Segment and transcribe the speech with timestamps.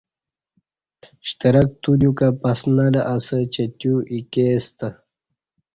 [1.27, 4.87] شترک تودیوکہ پسنہ لہ اسہ چہ تیو ایکے ستہ